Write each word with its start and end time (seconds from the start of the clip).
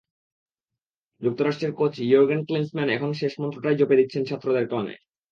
যুক্তরাষ্ট্রের 1.21 1.73
coach 1.73 1.93
Jurgen 2.01 2.41
Klinsmann 2.45 2.87
এখন 2.89 3.09
শেষ 3.13 3.33
মন্ত্রটাই 3.41 3.79
জপে 3.79 3.99
দিচ্ছেন 3.99 4.23
ছাত্রদের 4.25 4.65
কানে। 4.67 4.95